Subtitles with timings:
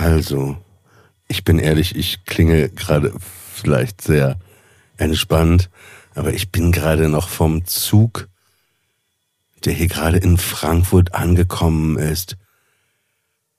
[0.00, 0.56] Also,
[1.28, 3.12] ich bin ehrlich, ich klinge gerade
[3.52, 4.38] vielleicht sehr
[4.96, 5.68] entspannt,
[6.14, 8.26] aber ich bin gerade noch vom Zug,
[9.62, 12.38] der hier gerade in Frankfurt angekommen ist,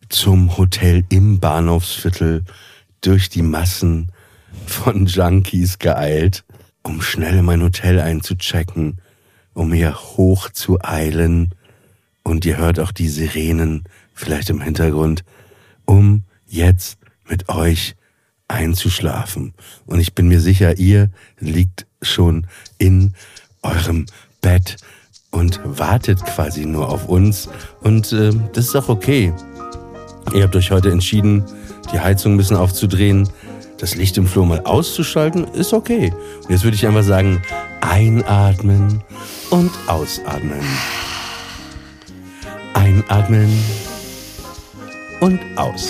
[0.09, 2.43] zum Hotel im Bahnhofsviertel
[3.01, 4.11] durch die Massen
[4.65, 6.43] von Junkies geeilt,
[6.81, 8.99] um schnell in mein Hotel einzuchecken,
[9.53, 11.53] um hier hoch zu eilen.
[12.23, 13.83] Und ihr hört auch die Sirenen
[14.15, 15.23] vielleicht im Hintergrund,
[15.85, 17.95] um jetzt mit euch
[18.47, 19.53] einzuschlafen.
[19.85, 21.09] Und ich bin mir sicher, ihr
[21.39, 22.47] liegt schon
[22.77, 23.13] in
[23.63, 24.05] eurem
[24.41, 24.77] Bett
[25.31, 27.47] und wartet quasi nur auf uns.
[27.81, 29.33] Und äh, das ist auch okay.
[30.33, 31.45] Ihr habt euch heute entschieden,
[31.93, 33.29] die Heizung ein bisschen aufzudrehen,
[33.77, 36.13] das Licht im Flur mal auszuschalten, ist okay.
[36.43, 37.41] Und jetzt würde ich einfach sagen,
[37.79, 39.01] einatmen
[39.49, 40.61] und ausatmen.
[42.73, 43.49] Einatmen
[45.21, 45.89] und aus.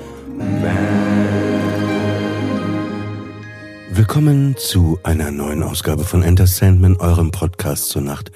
[3.93, 8.31] Willkommen zu einer neuen Ausgabe von Enter Sandman, eurem Podcast zur Nacht.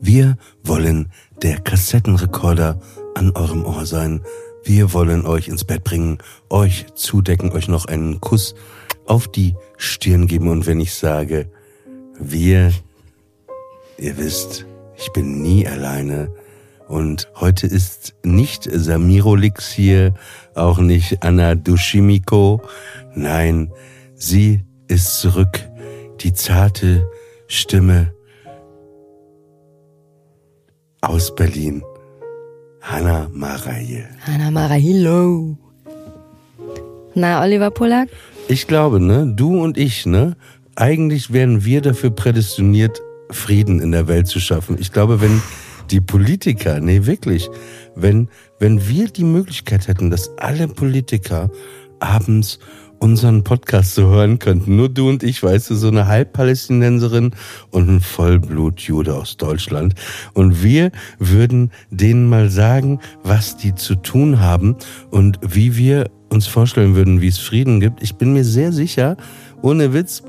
[0.00, 1.10] Wir wollen
[1.42, 2.80] der Kassettenrekorder
[3.16, 4.20] an eurem Ohr sein.
[4.62, 8.54] Wir wollen euch ins Bett bringen, euch zudecken, euch noch einen Kuss
[9.04, 10.46] auf die Stirn geben.
[10.46, 11.50] Und wenn ich sage,
[12.16, 12.72] wir,
[13.98, 14.64] ihr wisst,
[14.96, 16.32] ich bin nie alleine.
[16.86, 20.14] Und heute ist nicht Samirolix hier,
[20.54, 22.62] auch nicht Anna Dushimiko.
[23.16, 23.72] Nein,
[24.14, 25.68] sie ist zurück.
[26.20, 27.08] Die zarte
[27.46, 28.12] Stimme
[31.00, 31.82] aus Berlin.
[32.82, 34.08] Hanna Maraille.
[34.26, 35.56] Hanna Maraillo.
[37.14, 38.08] Na, Oliver Polak?
[38.48, 40.36] Ich glaube, ne, du und ich, ne,
[40.76, 43.00] eigentlich wären wir dafür prädestiniert,
[43.30, 44.76] Frieden in der Welt zu schaffen.
[44.80, 45.40] Ich glaube, wenn
[45.90, 47.48] die Politiker, nee, wirklich,
[47.94, 48.28] wenn,
[48.58, 51.48] wenn wir die Möglichkeit hätten, dass alle Politiker
[52.00, 52.58] abends
[53.00, 54.76] unseren Podcast so hören könnten.
[54.76, 57.32] Nur du und ich, weißt du, so eine Halbpalästinenserin
[57.70, 59.94] und ein Vollblutjude aus Deutschland.
[60.34, 64.76] Und wir würden denen mal sagen, was die zu tun haben
[65.10, 68.02] und wie wir uns vorstellen würden, wie es Frieden gibt.
[68.02, 69.16] Ich bin mir sehr sicher,
[69.62, 70.22] ohne Witz,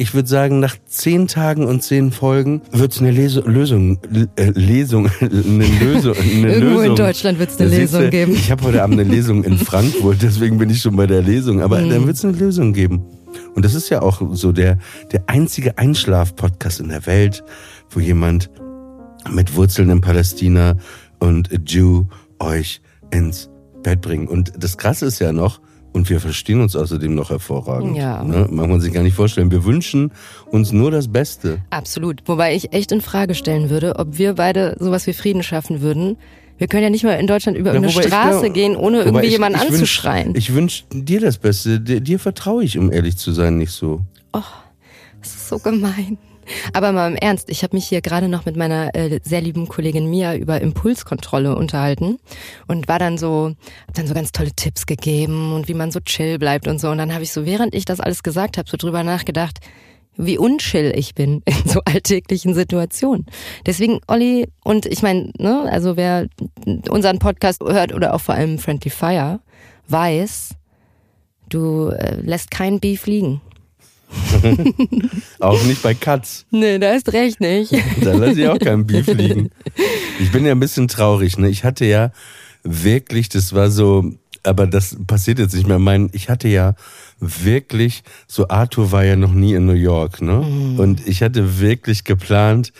[0.00, 3.98] ich würde sagen, nach zehn Tagen und zehn Folgen wird es eine Leso Lösung,
[4.36, 6.14] äh, Lesung, eine Lösung.
[6.16, 6.84] Eine Irgendwo Lösung.
[6.84, 8.32] in Deutschland wird es eine Lesung geben.
[8.32, 11.60] Ich habe heute Abend eine Lesung in Frankfurt, deswegen bin ich schon bei der Lesung.
[11.60, 11.90] Aber Mhm.
[11.90, 13.02] dann wird es eine Lösung geben.
[13.54, 14.78] Und das ist ja auch so der,
[15.12, 17.44] der einzige Einschlaf-Podcast in der Welt,
[17.90, 18.48] wo jemand
[19.30, 20.76] mit Wurzeln in Palästina
[21.18, 22.04] und Jew
[22.38, 23.50] euch ins
[23.82, 24.30] Bett bringt.
[24.30, 25.60] Und das Krasse ist ja noch,
[25.92, 27.96] und wir verstehen uns außerdem noch hervorragend.
[27.96, 28.22] Ja.
[28.22, 28.46] Ne?
[28.50, 29.50] Mag man sich gar nicht vorstellen.
[29.50, 30.12] Wir wünschen
[30.50, 31.58] uns nur das Beste.
[31.70, 32.22] Absolut.
[32.26, 36.16] Wobei ich echt in Frage stellen würde, ob wir beide sowas wie Frieden schaffen würden.
[36.58, 39.26] Wir können ja nicht mal in Deutschland über Ja, ich Straße glaub- gehen, ohne irgendwie
[39.26, 40.34] ich- jemanden ich wünsch- anzuschreien.
[40.36, 41.80] Ich wünsche dir das Beste.
[41.80, 44.02] Dir, dir vertraue ich, um ehrlich zu sein, nicht so.
[44.32, 44.42] Das
[45.34, 46.18] ist so gemein.
[46.72, 49.68] Aber mal im Ernst, ich habe mich hier gerade noch mit meiner äh, sehr lieben
[49.68, 52.18] Kollegin Mia über Impulskontrolle unterhalten
[52.66, 53.54] und war dann so,
[53.86, 56.88] hab dann so ganz tolle Tipps gegeben und wie man so chill bleibt und so.
[56.88, 59.58] Und dann habe ich so, während ich das alles gesagt habe, so drüber nachgedacht,
[60.16, 63.26] wie unchill ich bin in so alltäglichen Situationen.
[63.66, 66.28] Deswegen, Olli, und ich meine, ne, also wer
[66.88, 69.40] unseren Podcast hört oder auch vor allem Friendly Fire,
[69.88, 70.50] weiß,
[71.48, 73.40] du äh, lässt kein Beef liegen.
[75.40, 76.44] Auch nicht bei Katz.
[76.50, 77.72] Nee, da ist recht nicht.
[78.02, 79.50] Da lasse ich auch kein Beef liegen.
[80.18, 81.38] Ich bin ja ein bisschen traurig.
[81.38, 81.48] Ne?
[81.48, 82.12] Ich hatte ja
[82.62, 84.12] wirklich, das war so,
[84.42, 85.78] aber das passiert jetzt nicht mehr.
[85.78, 86.74] Mein, ich hatte ja
[87.18, 90.40] wirklich, so Arthur war ja noch nie in New York, ne?
[90.78, 92.72] Und ich hatte wirklich geplant,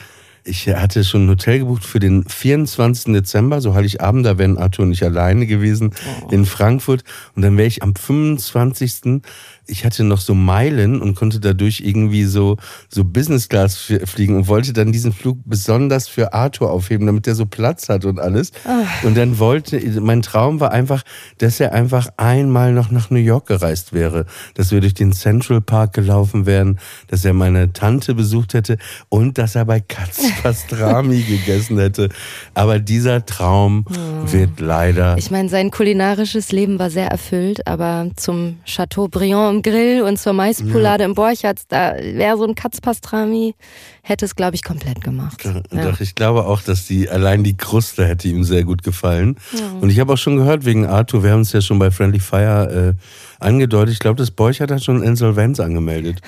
[0.44, 3.12] ich hatte schon ein Hotel gebucht für den 24.
[3.12, 5.92] Dezember, so Heiligabend, da wären Arthur und ich alleine gewesen
[6.30, 7.04] in Frankfurt.
[7.36, 9.22] Und dann wäre ich am 25.
[9.70, 12.56] Ich hatte noch so Meilen und konnte dadurch irgendwie so,
[12.88, 17.36] so Business Class fliegen und wollte dann diesen Flug besonders für Arthur aufheben, damit er
[17.36, 18.50] so Platz hat und alles.
[19.04, 21.02] Und dann wollte, mein Traum war einfach,
[21.38, 25.60] dass er einfach einmal noch nach New York gereist wäre, dass wir durch den Central
[25.60, 28.76] Park gelaufen wären, dass er meine Tante besucht hätte
[29.08, 32.08] und dass er bei Katz Pastrami gegessen hätte.
[32.54, 34.32] Aber dieser Traum oh.
[34.32, 35.16] wird leider.
[35.16, 40.32] Ich meine, sein kulinarisches Leben war sehr erfüllt, aber zum Chateaubriand im Grill und zur
[40.32, 41.08] Maispoulade ja.
[41.08, 43.54] im Borchards, da wäre so ein Katzpastrami,
[44.02, 45.44] hätte es, glaube ich, komplett gemacht.
[45.44, 45.92] Doch, ja.
[46.00, 49.36] ich glaube auch, dass die allein die Kruste hätte ihm sehr gut gefallen.
[49.52, 49.72] Ja.
[49.80, 52.20] Und ich habe auch schon gehört wegen Arthur, wir haben es ja schon bei Friendly
[52.20, 56.20] Fire äh, angedeutet, ich glaube, das Borchardt hat schon Insolvenz angemeldet.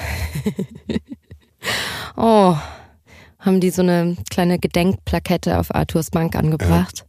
[2.17, 2.57] oh,
[3.39, 7.05] haben die so eine kleine Gedenkplakette auf Arthurs Bank angebracht.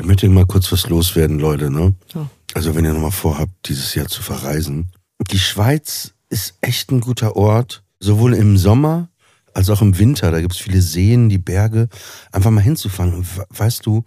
[0.00, 1.70] Ich möchte mal kurz was loswerden, Leute.
[1.70, 1.94] Ne?
[2.14, 2.26] Oh.
[2.54, 4.90] Also wenn ihr nochmal vorhabt, dieses Jahr zu verreisen.
[5.30, 9.08] Die Schweiz ist echt ein guter Ort, sowohl im Sommer
[9.54, 10.30] als auch im Winter.
[10.30, 11.88] Da gibt es viele Seen, die Berge.
[12.32, 13.14] Einfach mal hinzufahren.
[13.14, 14.04] Und weißt du,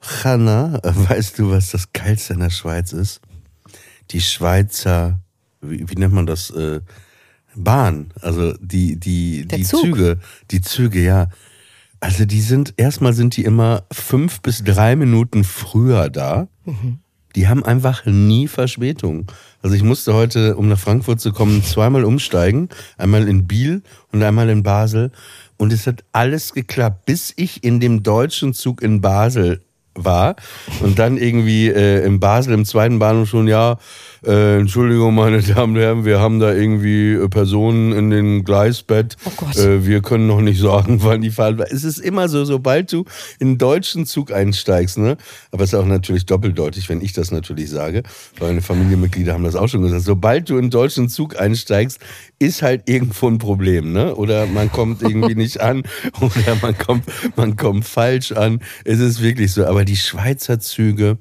[0.00, 3.20] Hanna, weißt du, was das Geilste in der Schweiz ist?
[4.10, 5.20] Die Schweizer,
[5.60, 6.50] wie, wie nennt man das?
[6.50, 6.80] Äh,
[7.54, 10.18] Bahn, also die, die, die Züge,
[10.50, 11.28] die Züge, ja.
[12.00, 16.48] Also die sind, erstmal sind die immer fünf bis drei Minuten früher da.
[16.64, 16.98] Mhm.
[17.34, 19.30] Die haben einfach nie Verspätung.
[19.62, 22.68] Also ich musste heute, um nach Frankfurt zu kommen, zweimal umsteigen.
[22.98, 23.82] Einmal in Biel
[24.12, 25.12] und einmal in Basel.
[25.56, 29.62] Und es hat alles geklappt, bis ich in dem deutschen Zug in Basel
[29.94, 30.36] war.
[30.80, 33.78] Und dann irgendwie äh, in Basel im zweiten Bahnhof schon, ja,
[34.24, 39.16] äh, Entschuldigung, meine Damen und Herren, wir haben da irgendwie äh, Personen in dem Gleisbett.
[39.24, 39.56] Oh Gott.
[39.56, 41.62] Äh, wir können noch nicht sagen, wann die fahren.
[41.70, 43.04] Es ist immer so, sobald du
[43.38, 45.16] in einen deutschen Zug einsteigst, ne?
[45.50, 48.02] Aber es ist auch natürlich doppeldeutig, wenn ich das natürlich sage.
[48.38, 50.02] Weil meine Familienmitglieder haben das auch schon gesagt.
[50.02, 51.98] Sobald du in einen deutschen Zug einsteigst,
[52.38, 54.14] ist halt irgendwo ein Problem, ne?
[54.14, 55.82] Oder man kommt irgendwie nicht an
[56.20, 57.04] oder man kommt,
[57.36, 58.60] man kommt falsch an.
[58.84, 59.66] Es ist wirklich so.
[59.66, 61.18] Aber die Schweizer Züge,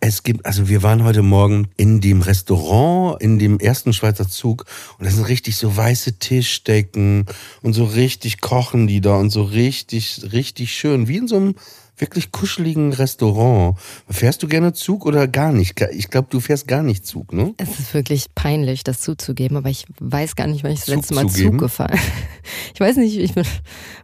[0.00, 4.64] es gibt, also wir waren heute Morgen in dem Restaurant, in dem ersten Schweizer Zug
[4.98, 7.26] und da sind richtig so weiße Tischdecken
[7.62, 11.54] und so richtig kochen die da und so richtig, richtig schön, wie in so einem
[12.00, 13.78] wirklich kuscheligen Restaurant.
[14.08, 15.80] Fährst du gerne Zug oder gar nicht?
[15.92, 17.54] Ich glaube, du fährst gar nicht Zug, ne?
[17.56, 20.96] Es ist wirklich peinlich, das zuzugeben, aber ich weiß gar nicht, wann ich das Zug
[20.96, 21.50] letzte Mal zugeben?
[21.52, 21.98] Zug gefahren
[22.74, 23.44] Ich weiß nicht, ich bin,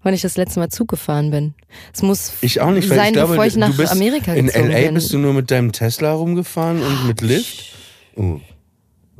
[0.02, 1.54] wann ich das letzte Mal Zug gefahren bin.
[1.92, 4.72] Es muss ich auch nicht, sein, ich glaube, bevor ich nach Amerika gezogen bin.
[4.72, 7.74] In LA bist du nur mit deinem Tesla rumgefahren und mit Lyft?
[8.16, 8.40] Oh.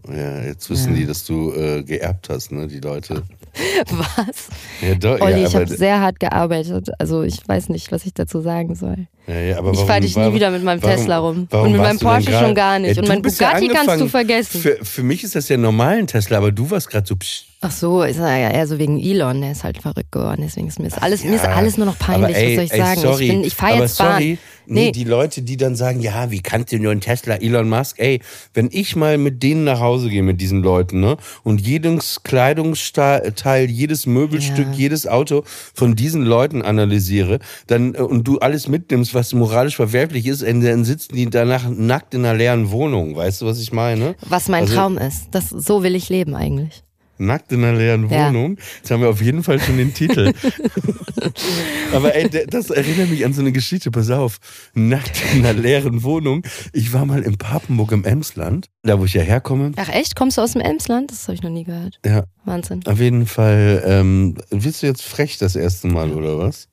[0.09, 1.01] Ja, jetzt wissen ja.
[1.01, 3.23] die, dass du äh, geerbt hast, ne, die Leute.
[3.91, 4.49] Was?
[4.81, 6.91] Ja, doch, Olli, ja, ich habe sehr hart gearbeitet.
[6.99, 9.07] Also ich weiß nicht, was ich dazu sagen soll.
[9.27, 11.49] Ja, ja, aber ich fahre dich nie wieder mit meinem warum, Tesla rum.
[11.51, 12.99] Und mit meinem Porsche schon gar nicht.
[12.99, 14.61] und mein Bugatti kannst du vergessen.
[14.61, 17.45] Für, für mich ist das ja normal ein Tesla, aber du warst gerade so psch.
[17.67, 20.43] Ach so, ist er ja eher so wegen Elon, der ist halt verrückt geworden.
[20.45, 22.73] Deswegen ist mir, ist alles, mir ist alles nur noch peinlich, ey, was soll ich
[22.73, 23.01] ey, sagen?
[23.01, 24.13] Sorry, ich, ich fahre jetzt Bahn.
[24.13, 24.87] Sorry, Nee.
[24.87, 24.93] nee.
[24.93, 27.99] die Leute, die dann sagen, ja, wie kannst du nur ein Tesla, Elon Musk?
[27.99, 28.21] Ey,
[28.55, 33.71] wenn ich mal mit denen nach Hause gehe, mit diesen Leuten, ne, und jedes Kleidungsteil,
[33.71, 34.79] jedes Möbelstück, ja.
[34.79, 35.45] jedes Auto
[35.75, 40.85] von diesen Leuten analysiere, dann, äh, und du alles mitnimmst, was moralisch verwerflich ist, dann
[40.85, 43.17] sitzen die danach nackt in einer leeren Wohnung.
[43.17, 44.15] Weißt du, was ich meine?
[44.27, 45.29] Was mein also, Traum ist.
[45.33, 46.84] Das, so will ich leben eigentlich.
[47.19, 48.29] Nackt in einer leeren ja.
[48.29, 48.59] Wohnung.
[48.79, 50.33] Jetzt haben wir auf jeden Fall schon den Titel.
[51.93, 53.91] Aber ey, das erinnert mich an so eine Geschichte.
[53.91, 54.39] Pass auf.
[54.75, 56.45] Nackt in einer leeren Wohnung.
[56.73, 59.73] Ich war mal in Papenburg im Emsland, da wo ich ja herkomme.
[59.77, 60.17] Ach echt?
[60.17, 61.11] Kommst du aus dem Emsland?
[61.11, 62.01] Das habe ich noch nie gehört.
[62.05, 62.25] Ja.
[62.45, 62.81] Wahnsinn.
[62.87, 63.83] Auf jeden Fall.
[63.87, 66.69] Ähm, willst du jetzt frech das erste Mal oder was?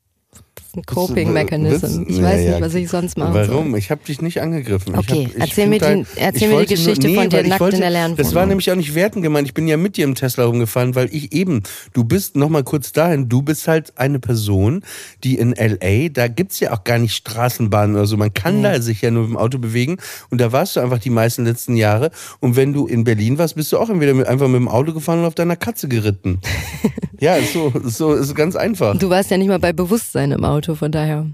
[0.76, 2.04] Ein Coping-Mechanism.
[2.08, 3.34] Ich weiß nicht, was ich sonst mache.
[3.34, 3.70] Warum?
[3.70, 3.78] Soll.
[3.78, 4.94] Ich habe dich nicht angegriffen.
[4.94, 7.76] Okay, hab, erzähl mir, die, erzähl mir die Geschichte nur, nee, von dir nackt wollte,
[7.76, 8.16] in der Lernwohnung.
[8.16, 9.48] Das war nämlich auch nicht werten gemeint.
[9.48, 11.62] Ich bin ja mit dir im Tesla rumgefahren, weil ich eben,
[11.92, 14.82] du bist, nochmal kurz dahin, du bist halt eine Person,
[15.24, 18.16] die in L.A., da gibt's ja auch gar nicht Straßenbahnen oder so.
[18.16, 18.62] Man kann mhm.
[18.62, 19.96] da sich ja nur mit dem Auto bewegen.
[20.30, 22.10] Und da warst du einfach die meisten letzten Jahre.
[22.40, 24.92] Und wenn du in Berlin warst, bist du auch entweder mit, einfach mit dem Auto
[24.92, 26.40] gefahren und auf deiner Katze geritten.
[27.20, 28.98] ja, ist so, ist so, ist ganz einfach.
[28.98, 31.26] Du warst ja nicht mal bei Bewusstsein im Auto, von daher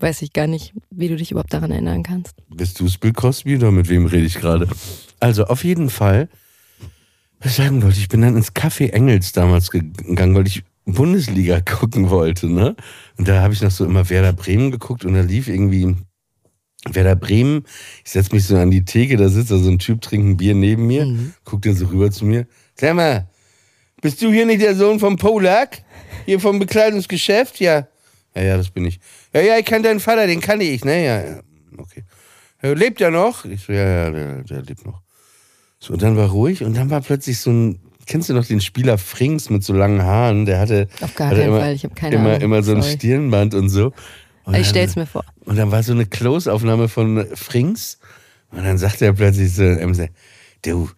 [0.00, 2.34] weiß ich gar nicht, wie du dich überhaupt daran erinnern kannst.
[2.48, 4.68] Bist du Bill Cosby oder mit wem rede ich gerade?
[5.18, 6.28] Also auf jeden Fall,
[7.40, 12.10] was sagen wollte, ich bin dann ins Café Engels damals gegangen, weil ich Bundesliga gucken
[12.10, 12.76] wollte, ne?
[13.18, 15.96] Und da habe ich noch so immer Werder Bremen geguckt und da lief irgendwie
[16.88, 17.64] Werder Bremen.
[18.04, 20.36] Ich setze mich so an die Theke, da sitzt da so ein Typ, trinkt ein
[20.36, 21.34] Bier neben mir, mhm.
[21.44, 22.46] guckt dann so rüber zu mir.
[22.74, 23.28] Sag mal,
[24.00, 25.82] bist du hier nicht der Sohn von Polak?
[26.24, 27.60] Hier vom Bekleidungsgeschäft?
[27.60, 27.86] Ja.
[28.40, 28.98] Ja, ja, das bin ich.
[29.34, 31.04] Ja, ja, ich kenne deinen Vater, den kann ich, ne?
[31.04, 31.40] Ja, ja,
[31.76, 32.04] okay.
[32.62, 33.44] Ja, lebt er noch?
[33.44, 35.02] Ich so, ja, ja, der, der lebt noch.
[35.78, 38.60] So, und dann war ruhig und dann war plötzlich so ein, kennst du noch den
[38.60, 40.46] Spieler Frings mit so langen Haaren?
[40.46, 42.40] Der hatte, Auf gar keinen immer, Fall, ich keine immer, Ahnung.
[42.40, 42.94] Immer so ein Sorry.
[42.94, 43.92] Stirnband und so.
[44.44, 45.24] Und ich stell's mir vor.
[45.44, 47.98] Und dann war so eine Close-Aufnahme von Frings
[48.50, 49.64] und dann sagte er plötzlich so,
[50.62, 50.90] du,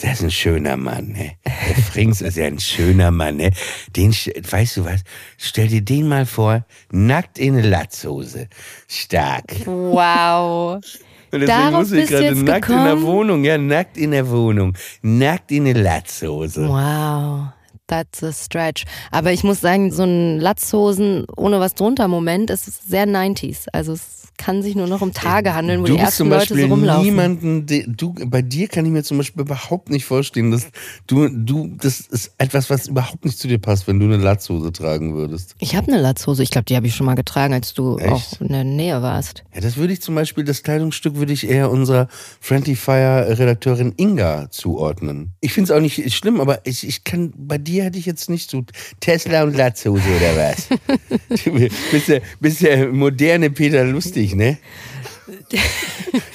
[0.00, 1.32] Das ist ein schöner Mann, ne?
[1.44, 3.50] Der Frings ist ja ein schöner Mann, ne?
[3.96, 5.02] Den, weißt du was?
[5.38, 8.48] Stell dir den mal vor, nackt in eine Latzhose.
[8.88, 9.66] Stark.
[9.66, 10.80] Wow.
[11.32, 13.02] Und deswegen Darauf muss ich gerade nackt in der gekommen?
[13.02, 14.76] Wohnung, ja, nackt in der Wohnung.
[15.02, 16.68] Nackt in eine Latzhose.
[16.68, 17.48] Wow.
[17.88, 18.84] That's a stretch.
[19.12, 23.66] Aber ich muss sagen, so ein Latzhosen ohne was drunter Moment ist sehr 90s.
[23.72, 26.40] Also es kann sich nur noch um Tage handeln, wo du die ersten zum Leute
[26.40, 27.04] Beispiel so rumlaufen.
[27.04, 30.66] niemanden, de- du, bei dir kann ich mir zum Beispiel überhaupt nicht vorstellen, dass
[31.06, 34.72] du, du, das ist etwas, was überhaupt nicht zu dir passt, wenn du eine Latzhose
[34.72, 35.54] tragen würdest.
[35.58, 36.42] Ich habe eine Latzhose.
[36.42, 38.10] Ich glaube, die habe ich schon mal getragen, als du Echt?
[38.12, 39.44] auch in der Nähe warst.
[39.54, 42.08] Ja, das würde ich zum Beispiel, das Kleidungsstück würde ich eher unserer
[42.40, 45.32] Friendly Fire Redakteurin Inga zuordnen.
[45.40, 48.28] Ich finde es auch nicht schlimm, aber ich, ich kann, bei dir hätte ich jetzt
[48.30, 48.64] nicht so
[49.00, 50.68] Tesla und Latzhose oder was?
[51.44, 51.50] du
[51.90, 54.58] bist der, bist der moderne Peter Lustig, ne?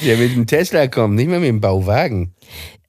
[0.06, 2.34] Der mit dem Tesla kommt, nicht mehr mit dem Bauwagen.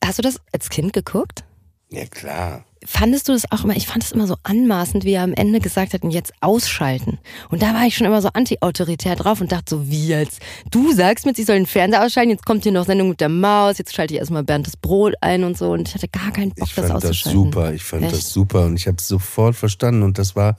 [0.04, 1.44] Hast du das als Kind geguckt?
[1.90, 2.64] Ja, klar.
[2.84, 5.60] Fandest du das auch immer, ich fand es immer so anmaßend, wie er am Ende
[5.60, 7.20] gesagt hat, und jetzt ausschalten.
[7.50, 10.40] Und da war ich schon immer so anti-autoritär drauf und dachte so, wie jetzt?
[10.72, 13.28] Du sagst mir, ich soll den Fernseher ausschalten, jetzt kommt hier noch Sendung mit der
[13.28, 16.32] Maus, jetzt schalte ich erstmal Bernd das Brot ein und so und ich hatte gar
[16.32, 17.42] keinen Bock, Ich das fand das auszuschalten.
[17.44, 18.14] super, ich fand Echt?
[18.14, 20.56] das super und ich habe es sofort verstanden und das war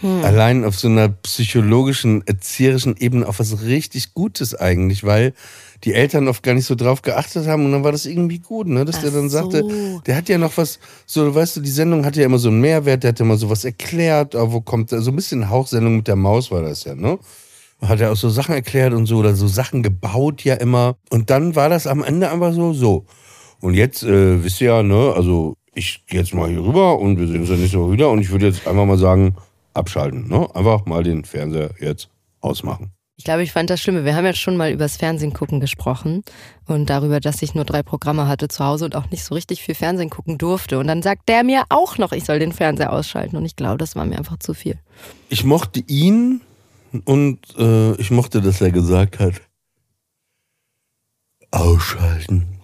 [0.00, 0.24] Hm.
[0.24, 5.32] allein auf so einer psychologischen, erzieherischen Ebene auch was richtig Gutes eigentlich, weil
[5.84, 8.66] die Eltern oft gar nicht so drauf geachtet haben und dann war das irgendwie gut,
[8.66, 10.00] ne, dass Ach der dann sagte, so.
[10.04, 12.60] der hat ja noch was, so, weißt du, die Sendung hatte ja immer so einen
[12.60, 15.96] Mehrwert, der hat ja immer so was erklärt, aber wo kommt, so ein bisschen Hauchsendung
[15.96, 17.18] mit der Maus war das ja, ne?
[17.82, 20.96] Hat er auch so Sachen erklärt und so oder so Sachen gebaut ja immer.
[21.10, 23.04] Und dann war das am Ende einfach so, so.
[23.60, 27.18] Und jetzt, äh, wisst ihr ja, ne, also ich gehe jetzt mal hier rüber und
[27.18, 29.36] wir sehen uns ja nicht so wieder und ich würde jetzt einfach mal sagen,
[29.76, 30.48] abschalten, ne?
[30.54, 32.08] Einfach mal den Fernseher jetzt
[32.40, 32.92] ausmachen.
[33.18, 34.04] Ich glaube, ich fand das Schlimme.
[34.04, 36.22] Wir haben ja schon mal übers Fernsehen gucken gesprochen
[36.66, 39.62] und darüber, dass ich nur drei Programme hatte zu Hause und auch nicht so richtig
[39.62, 40.78] viel Fernsehen gucken durfte.
[40.78, 43.36] Und dann sagt der mir auch noch, ich soll den Fernseher ausschalten.
[43.36, 44.78] Und ich glaube, das war mir einfach zu viel.
[45.30, 46.42] Ich mochte ihn
[47.06, 49.40] und äh, ich mochte, dass er gesagt hat,
[51.50, 52.60] ausschalten.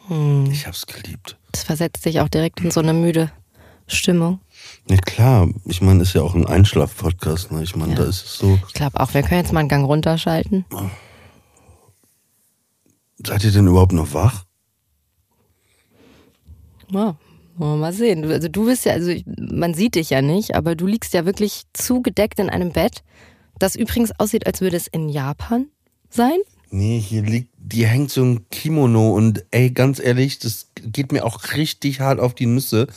[0.50, 1.38] Ich hab's geliebt.
[1.52, 3.30] Das versetzt sich auch direkt in so eine müde
[3.86, 4.40] Stimmung.
[4.88, 7.62] Ja klar, ich meine, ist ja auch ein Einschlaf-Podcast, ne?
[7.62, 7.98] Ich meine, Ja.
[8.00, 8.58] da ist es so.
[8.66, 10.64] Ich glaube auch, wir können jetzt mal einen Gang runterschalten.
[13.24, 14.44] Seid ihr denn überhaupt noch wach?
[16.90, 17.16] Ja,
[17.56, 18.24] wollen wir mal sehen.
[18.30, 21.62] Also du bist ja, also man sieht dich ja nicht, aber du liegst ja wirklich
[21.72, 23.02] zugedeckt in einem Bett,
[23.58, 25.66] das übrigens aussieht, als würde es in Japan
[26.10, 26.36] sein.
[26.70, 31.24] Nee, hier liegt, die hängt so ein Kimono und ey, ganz ehrlich, das geht mir
[31.24, 32.88] auch richtig hart auf die Nüsse.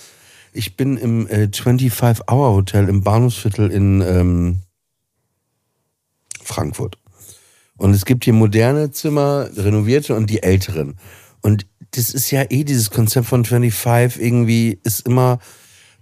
[0.55, 4.59] Ich bin im äh, 25-Hour-Hotel im Bahnhofsviertel in ähm,
[6.41, 6.97] Frankfurt.
[7.77, 10.97] Und es gibt hier moderne Zimmer, renovierte und die älteren.
[11.41, 15.39] Und das ist ja eh dieses Konzept von 25 irgendwie ist immer,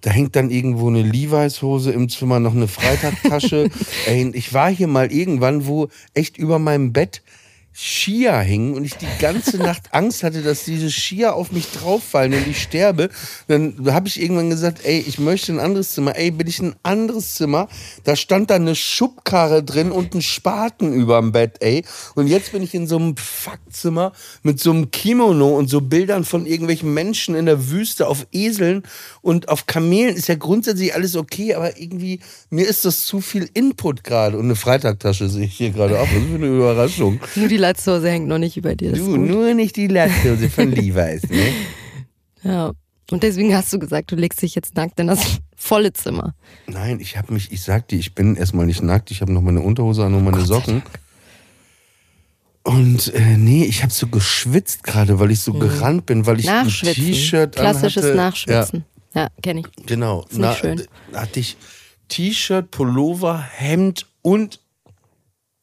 [0.01, 3.71] da hängt dann irgendwo eine Levi's-Hose im Zimmer, noch eine Freitagtasche.
[4.33, 7.23] Ich war hier mal irgendwann, wo echt über meinem Bett
[7.75, 12.33] Skier hingen und ich die ganze Nacht Angst hatte, dass diese Skier auf mich drauffallen
[12.33, 13.09] und ich sterbe.
[13.47, 16.15] Dann habe ich irgendwann gesagt, ey, ich möchte ein anderes Zimmer.
[16.15, 17.67] Ey, bin ich in ein anderes Zimmer?
[18.03, 21.83] Da stand da eine Schubkarre drin und ein Spaten überm Bett, ey.
[22.13, 24.13] Und jetzt bin ich in so einem Fuckzimmer
[24.43, 28.83] mit so einem Kimono und so Bildern von irgendwelchen Menschen in der Wüste auf Eseln
[29.21, 30.15] und auf Kamelen.
[30.15, 32.19] Ist ja grundsätzlich alles okay, aber irgendwie,
[32.51, 34.37] mir ist das zu viel Input gerade.
[34.37, 36.03] Und eine Freitagtasche sehe ich hier gerade auch.
[36.03, 37.19] Was ist eine Überraschung.
[37.63, 38.91] Latzhose hängt noch nicht über dir.
[38.91, 41.53] Das Du, nur nicht die Lasthose von Levi's, ne?
[42.43, 42.71] Ja.
[43.11, 46.35] Und deswegen hast du gesagt, du legst dich jetzt nackt in das volle Zimmer.
[46.67, 49.41] Nein, ich habe mich, ich sag dir, ich bin erstmal nicht nackt, ich habe noch
[49.41, 50.81] meine Unterhose an und meine sei Socken.
[52.63, 56.49] Und äh, nee, ich habe so geschwitzt gerade, weil ich so gerannt bin, weil ich
[56.49, 56.69] ein Mhm.
[56.69, 58.17] T-Shirt Klassisches anhatte.
[58.17, 58.85] Nachschwitzen.
[59.13, 59.65] Ja, kenne ich.
[59.65, 60.25] Ja, genau.
[60.29, 60.81] Ist nicht schön.
[61.13, 61.57] hatte ich
[62.07, 64.61] T-Shirt, Pullover, Hemd und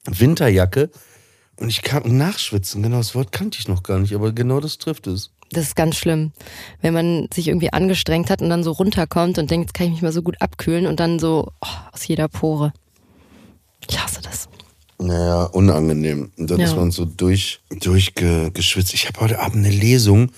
[0.06, 0.90] Winterjacke.
[1.60, 4.78] Und ich kam nachschwitzen, genau das Wort kannte ich noch gar nicht, aber genau das
[4.78, 5.30] trifft es.
[5.50, 6.32] Das ist ganz schlimm,
[6.80, 9.92] wenn man sich irgendwie angestrengt hat und dann so runterkommt und denkt, jetzt kann ich
[9.92, 12.72] mich mal so gut abkühlen und dann so oh, aus jeder Pore.
[13.88, 14.48] Ich hasse das.
[14.98, 16.30] Naja, unangenehm.
[16.38, 16.66] Und dann Ja.
[16.66, 18.94] ist man so durch, durchgeschwitzt.
[18.94, 20.30] Ich habe heute Abend eine Lesung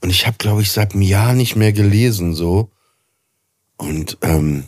[0.00, 2.70] und ich habe, glaube ich, seit einem Jahr nicht mehr gelesen so.
[3.78, 4.64] Und ähm,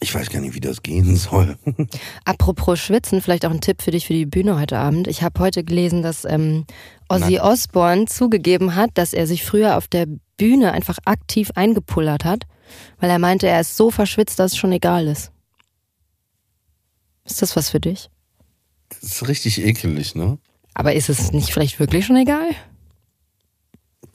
[0.00, 1.56] ich weiß gar nicht, wie das gehen soll.
[2.24, 5.08] Apropos Schwitzen, vielleicht auch ein Tipp für dich für die Bühne heute Abend.
[5.08, 6.64] Ich habe heute gelesen, dass ähm,
[7.08, 12.44] Ozzy Osbourne zugegeben hat, dass er sich früher auf der Bühne einfach aktiv eingepullert hat,
[12.98, 15.30] weil er meinte, er ist so verschwitzt, dass es schon egal ist.
[17.24, 18.10] Ist das was für dich?
[18.88, 20.38] Das ist richtig ekelig, ne?
[20.74, 22.48] Aber ist es nicht vielleicht wirklich schon egal?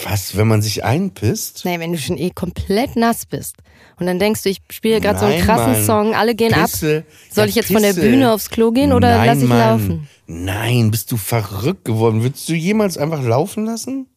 [0.04, 1.66] Was, wenn man sich einpisst?
[1.66, 3.58] Nee, wenn du schon eh komplett nass bist.
[4.00, 5.84] Und dann denkst du, ich spiele gerade so einen krassen Mann.
[5.84, 7.00] Song, alle gehen Pisse.
[7.06, 7.14] ab.
[7.34, 8.02] Soll Ja, ich jetzt von der Pisse.
[8.02, 9.60] Bühne aufs Klo gehen oder Nein, lass ich Mann.
[9.60, 10.08] laufen?
[10.28, 12.22] Nein, bist du verrückt geworden?
[12.24, 14.08] Würdest du jemals einfach laufen lassen?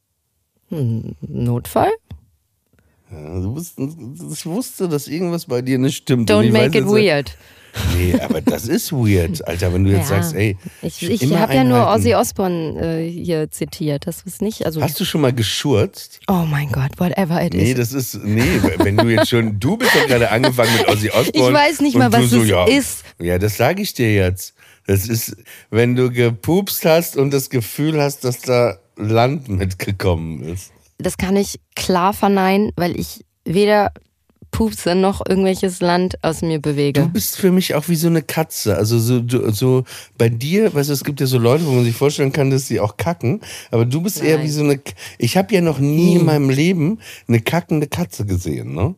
[1.20, 1.90] Notfall?
[3.10, 6.30] Ja, du bist, ich wusste, dass irgendwas bei dir nicht stimmt.
[6.30, 7.36] Don't make weiß it weird.
[7.97, 10.23] Nee, aber das ist weird, Alter, wenn du jetzt Ja.
[10.23, 11.88] sagst, ey, Ich, ich habe ja nur.
[11.91, 14.07] Ozzy Osbourne äh, hier zitiert.
[14.07, 14.83] Das ist nicht, also.
[14.83, 16.21] Hast du schon mal geschurzt?
[16.29, 17.79] Oh mein Gott, whatever it Nee, is.
[17.79, 18.43] das ist, nee,
[18.79, 21.33] wenn du jetzt schon, du bist doch gerade angefangen mit Ozzy Osbourne.
[21.49, 23.05] Ich weiß nicht mal, was so, es ja, ist.
[23.19, 24.55] Ja, das sage ich dir jetzt.
[24.87, 25.37] Das ist,
[25.71, 29.49] wenn du gepupst hast und das Gefühl hast, dass da Land
[29.87, 30.73] mitgekommen ist.
[30.99, 33.93] Das kann ich klar verneinen, weil ich weder
[34.62, 37.11] pupse noch irgendwelches Land aus mir Du bewege.
[37.12, 38.76] bist für mich auch wie so eine Katze.
[38.76, 39.83] Also so, du, so
[40.19, 42.69] bei dir, weißt du, es gibt ja so Leute, wo man sich vorstellen kann, dass
[42.69, 43.40] sie auch kacken.
[43.73, 44.47] Aber du bist eher Nein.
[44.47, 44.81] wie so eine.
[45.19, 48.95] Ich habe ja noch nie in meinem Leben eine kackende Katze gesehen, ne?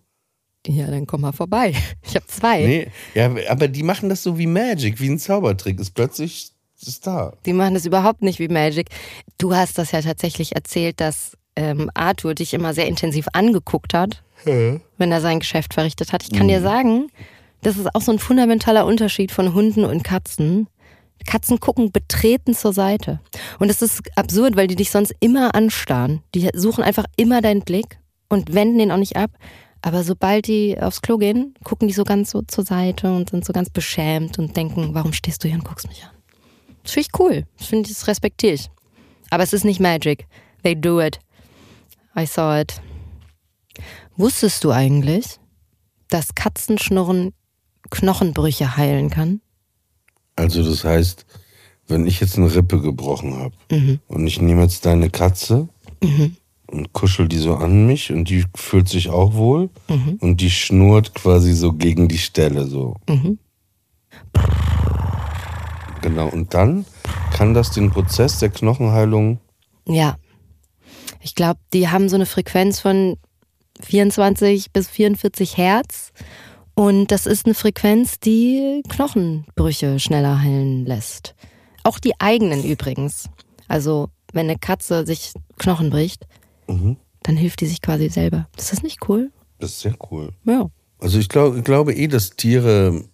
[0.66, 1.75] Ja, dann komm mal vorbei.
[2.06, 2.66] Ich habe zwei.
[2.66, 5.78] Nee, ja, aber die machen das so wie Magic, wie ein Zaubertrick.
[5.80, 6.52] Ist plötzlich
[6.87, 7.33] ist da.
[7.47, 8.88] Die machen das überhaupt nicht wie Magic.
[9.38, 14.23] Du hast das ja tatsächlich erzählt, dass ähm, Arthur dich immer sehr intensiv angeguckt hat,
[14.46, 16.22] wenn er sein Geschäft verrichtet hat.
[16.22, 16.50] Ich kann Mhm.
[16.50, 17.08] dir sagen,
[17.62, 20.68] das ist auch so ein fundamentaler Unterschied von Hunden und Katzen.
[21.26, 23.20] Katzen gucken betreten zur Seite.
[23.58, 26.20] Und es ist absurd, weil die dich sonst immer anstarren.
[26.34, 27.98] Die suchen einfach immer deinen Blick
[28.28, 29.30] und wenden den auch nicht ab.
[29.80, 33.44] Aber sobald die aufs Klo gehen, gucken die so ganz so zur Seite und sind
[33.44, 36.10] so ganz beschämt und denken, warum stehst du hier und guckst mich an?
[36.82, 37.44] Das finde ich cool.
[37.58, 38.70] Das finde ich, das respektiere ich.
[39.30, 40.26] Aber es ist nicht Magic.
[40.62, 41.18] They do it.
[42.18, 42.74] I saw it.
[44.16, 45.38] Wusstest du eigentlich,
[46.09, 47.33] dass Katzenschnurren
[47.90, 49.40] Knochenbrüche heilen kann?
[50.37, 51.26] Also das heißt,
[51.88, 54.00] wenn ich jetzt eine Rippe gebrochen habe Mhm.
[54.09, 55.68] und ich nehme jetzt deine Katze
[56.66, 60.18] und kuschel die so an mich und die fühlt sich auch wohl Mhm.
[60.21, 62.97] und die schnurrt quasi so gegen die Stelle so.
[63.09, 63.38] Mhm.
[66.02, 66.85] Genau, und dann
[67.33, 69.40] kann das den Prozess der Knochenheilung
[69.87, 70.16] Ja.
[71.21, 73.16] Ich glaube, die haben so eine Frequenz von
[73.84, 76.12] 24 bis 44 Hertz.
[76.75, 81.34] Und das ist eine Frequenz, die Knochenbrüche schneller heilen lässt.
[81.84, 83.28] Auch die eigenen übrigens.
[83.68, 86.26] Also, wenn eine Katze sich Knochen bricht,
[86.66, 86.97] Mhm.
[87.23, 88.49] dann hilft die sich quasi selber.
[88.56, 89.30] Ist das nicht cool?
[89.58, 90.32] Das ist sehr cool.
[90.44, 90.70] Ja.
[90.99, 93.04] Also ich glaube, glaube eh, dass Tiere,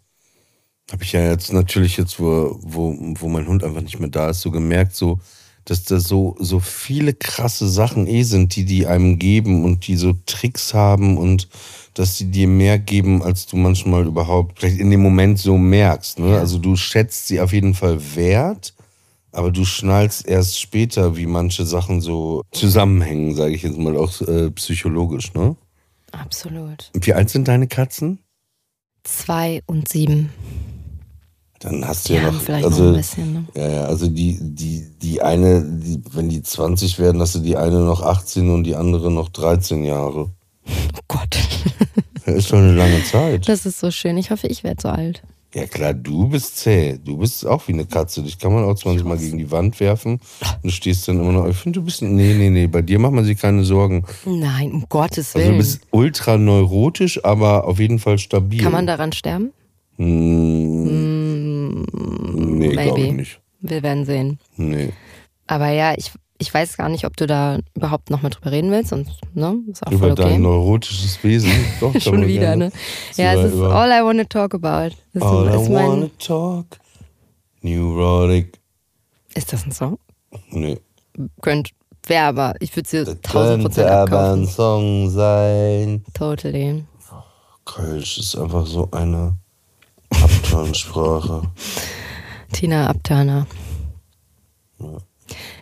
[0.91, 4.31] habe ich ja jetzt natürlich jetzt, wo, wo, wo mein Hund einfach nicht mehr da
[4.31, 5.19] ist, so gemerkt, so,
[5.65, 9.97] dass da so, so viele krasse Sachen eh sind, die die einem geben und die
[9.97, 11.49] so Tricks haben und
[11.95, 16.19] dass sie dir mehr geben, als du manchmal überhaupt vielleicht in dem Moment so merkst.
[16.19, 16.39] Ne?
[16.39, 18.75] Also du schätzt sie auf jeden Fall wert,
[19.33, 24.21] aber du schnallst erst später, wie manche Sachen so zusammenhängen, sage ich jetzt mal auch
[24.23, 25.35] äh, psychologisch.
[25.35, 25.57] Ne?
[26.13, 26.91] Absolut.
[26.95, 28.21] Wie alt sind deine Katzen?
[29.05, 30.31] Zwei und sieben.
[31.61, 33.33] Dann hast du ja noch, vielleicht also, noch ein bisschen.
[33.35, 33.45] Ne?
[33.55, 37.81] ja, also die, die, die eine, die, wenn die 20 werden, hast du die eine
[37.81, 40.31] noch 18 und die andere noch 13 Jahre.
[40.93, 41.37] Oh Gott.
[42.25, 43.49] Das ist schon eine lange Zeit.
[43.49, 44.17] Das ist so schön.
[44.19, 45.23] Ich hoffe, ich werde so alt.
[45.53, 46.99] Ja klar, du bist zäh.
[47.05, 48.23] Du bist auch wie eine Katze.
[48.23, 50.21] Dich kann man auch 20 Mal gegen die Wand werfen.
[50.41, 51.49] Und du stehst dann immer noch.
[51.49, 52.03] Ich finde, du bist.
[52.03, 52.69] Nee, nee, nee.
[52.69, 54.05] Bei dir macht man sich keine Sorgen.
[54.25, 55.59] Nein, um Gottes Also du Willen.
[55.59, 58.63] bist ultra neurotisch, aber auf jeden Fall stabil.
[58.63, 59.53] Kann man daran sterben?
[59.97, 60.87] Hm,
[61.71, 63.13] nee, glaube ich maybe.
[63.17, 63.41] nicht.
[63.61, 64.39] Wir werden sehen.
[64.57, 64.93] Nee.
[65.47, 68.71] Aber ja, ich, ich weiß gar nicht, ob du da überhaupt noch mal drüber reden
[68.71, 68.93] willst.
[68.93, 69.57] Und, ne?
[69.71, 70.39] Ist auch Über voll dein okay.
[70.39, 71.51] neurotisches Wesen.
[71.81, 72.67] Doch, Schon wieder, gerne.
[72.67, 72.73] ne?
[73.17, 74.95] Ja, es ist all I want to talk about.
[75.13, 76.67] Das All ist, I wanna talk.
[77.63, 78.59] Neurotic.
[79.35, 79.99] ist das ein Song?
[80.51, 80.79] Nee.
[81.43, 81.71] Könnt,
[82.07, 84.47] wäre aber, ich würde sie Das tausend Prozent könnte aber ein abkaufen.
[84.47, 86.05] Song sein.
[86.15, 86.85] Totally.
[87.67, 89.37] Kölsch ist einfach so eine
[90.53, 91.43] Abtonsprache.
[92.53, 93.47] Tina Abturner.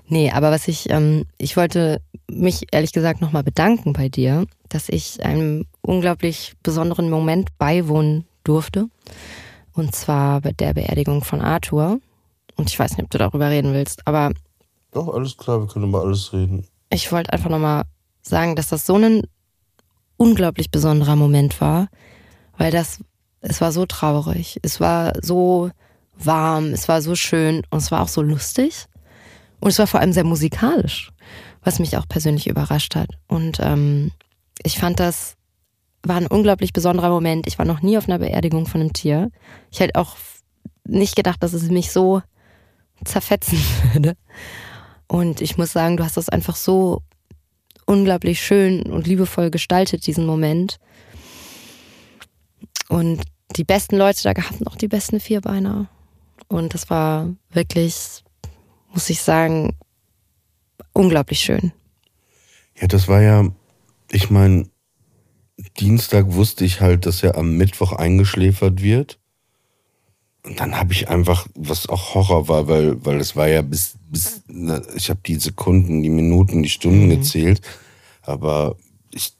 [0.07, 4.89] Nee, aber was ich, ähm, ich wollte mich ehrlich gesagt nochmal bedanken bei dir, dass
[4.89, 8.89] ich einem unglaublich besonderen Moment beiwohnen durfte.
[9.75, 12.01] Und zwar bei der Beerdigung von Arthur.
[12.57, 14.33] Und ich weiß nicht, ob du darüber reden willst, aber
[14.93, 16.67] Doch, alles klar, wir können über alles reden.
[16.91, 17.85] ich wollte einfach nochmal
[18.23, 19.23] sagen, dass das so ein
[20.17, 21.89] unglaublich besonderer Moment war,
[22.57, 23.01] weil das,
[23.41, 25.71] es war so traurig, es war so
[26.17, 28.87] warm, es war so schön und es war auch so lustig
[29.61, 31.11] und es war vor allem sehr musikalisch,
[31.63, 33.11] was mich auch persönlich überrascht hat.
[33.27, 34.13] Und ähm,
[34.63, 35.37] ich fand das
[36.03, 37.47] war ein unglaublich besonderer Moment.
[37.47, 39.31] Ich war noch nie auf einer Beerdigung von einem Tier.
[39.71, 40.17] Ich hätte auch
[40.85, 42.23] nicht gedacht, dass es mich so
[43.05, 43.59] zerfetzen
[43.93, 44.17] würde.
[45.07, 47.03] Und ich muss sagen, du hast das einfach so
[47.87, 50.79] unglaublich schön und liebevoll gestaltet, diesen Moment.
[52.89, 53.23] Und
[53.57, 55.89] die besten Leute da gehabt, noch die besten Vierbeiner.
[56.49, 58.25] Und das war wirklich,
[58.93, 59.77] muss ich sagen,
[60.93, 61.73] unglaublich schön.
[62.81, 63.49] Ja, das war ja,
[64.11, 64.69] ich meine,
[65.81, 69.19] Dienstag wusste ich halt, dass er am Mittwoch eingeschläfert wird.
[70.45, 73.99] Und dann habe ich einfach, was auch Horror war, weil, weil es war ja bis,
[74.09, 74.43] bis
[74.95, 77.11] ich habe die Sekunden, die Minuten, die Stunden mhm.
[77.11, 77.61] gezählt.
[78.23, 78.77] Aber
[79.11, 79.37] ich,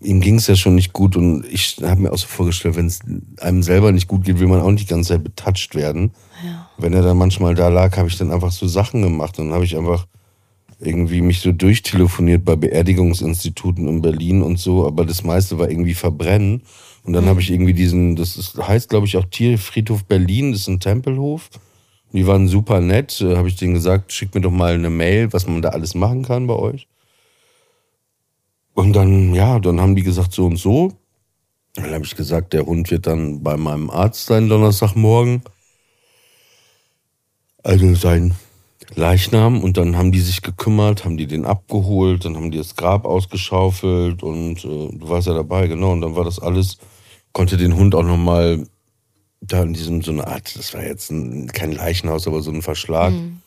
[0.00, 2.86] ihm ging es ja schon nicht gut und ich habe mir auch so vorgestellt, wenn
[2.86, 3.00] es
[3.40, 6.12] einem selber nicht gut geht, will man auch nicht die ganze Zeit betatscht werden.
[6.44, 6.68] Ja.
[6.78, 9.54] Wenn er dann manchmal da lag, habe ich dann einfach so Sachen gemacht und dann
[9.54, 10.06] habe ich einfach
[10.80, 15.94] irgendwie mich so durchtelefoniert bei Beerdigungsinstituten in Berlin und so, aber das meiste war irgendwie
[15.94, 16.62] verbrennen.
[17.04, 17.28] Und dann mhm.
[17.28, 20.80] habe ich irgendwie diesen, das ist, heißt glaube ich auch Tierfriedhof Berlin, das ist ein
[20.80, 21.50] Tempelhof.
[22.12, 25.32] Die waren super nett, äh, habe ich denen gesagt, schickt mir doch mal eine Mail,
[25.32, 26.88] was man da alles machen kann bei euch.
[28.80, 30.94] Und dann, ja, dann haben die gesagt so und so.
[31.74, 35.42] Dann habe ich gesagt, der Hund wird dann bei meinem Arzt sein Donnerstagmorgen.
[37.62, 38.34] Also sein
[38.94, 42.74] Leichnam und dann haben die sich gekümmert, haben die den abgeholt, dann haben die das
[42.74, 45.92] Grab ausgeschaufelt und äh, du warst ja dabei, genau.
[45.92, 46.78] Und dann war das alles,
[47.32, 48.66] konnte den Hund auch nochmal
[49.42, 52.62] da in diesem, so eine Art, das war jetzt ein, kein Leichenhaus, aber so ein
[52.62, 53.42] Verschlag, mhm.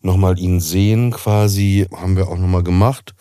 [0.00, 3.14] nochmal ihn sehen quasi, haben wir auch nochmal gemacht.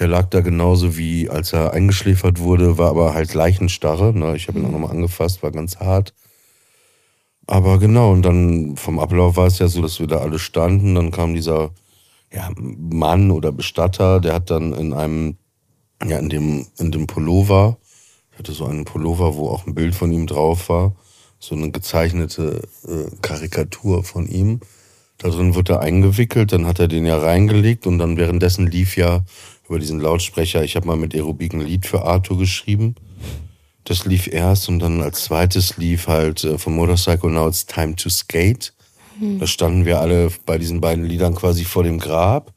[0.00, 4.18] Der lag da genauso wie als er eingeschläfert wurde, war aber halt Leichenstarre.
[4.18, 4.34] Ne?
[4.34, 6.14] Ich habe ihn auch nochmal angefasst, war ganz hart.
[7.46, 10.94] Aber genau, und dann vom Ablauf war es ja so, dass wir da alle standen.
[10.94, 11.72] Dann kam dieser
[12.32, 15.36] ja, Mann oder Bestatter, der hat dann in einem,
[16.06, 17.76] ja, in dem, in dem Pullover,
[18.32, 20.94] ich hatte so einen Pullover, wo auch ein Bild von ihm drauf war,
[21.38, 24.60] so eine gezeichnete äh, Karikatur von ihm.
[25.18, 28.96] Da drin wird er eingewickelt, dann hat er den ja reingelegt und dann währenddessen lief
[28.96, 29.24] ja
[29.70, 32.96] über diesen Lautsprecher, ich habe mal mit Aerobik ein Lied für Arthur geschrieben.
[33.84, 37.94] Das lief erst und dann als zweites lief halt äh, vom Motorcycle Now It's Time
[37.94, 38.74] to Skate.
[39.20, 39.38] Mhm.
[39.38, 42.52] Da standen wir alle bei diesen beiden Liedern quasi vor dem Grab.